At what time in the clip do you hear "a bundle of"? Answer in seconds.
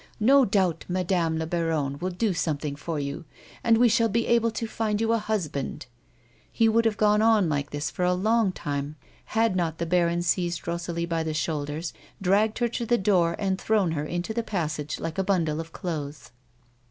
15.19-15.71